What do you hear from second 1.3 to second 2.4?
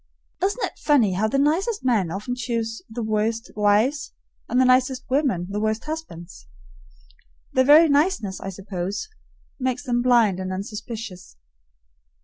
nicest men often